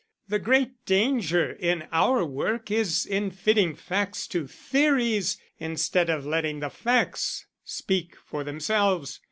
The 0.29 0.39
great 0.39 0.83
danger 0.87 1.51
in 1.51 1.87
our 1.91 2.25
work 2.25 2.71
is 2.71 3.05
in 3.05 3.29
fitting 3.29 3.75
facts 3.75 4.25
to 4.29 4.47
theories 4.47 5.37
instead 5.59 6.09
of 6.09 6.25
letting 6.25 6.59
the 6.59 6.71
facts 6.71 7.45
speak 7.63 8.15
for 8.25 8.43
themselves. 8.43 9.19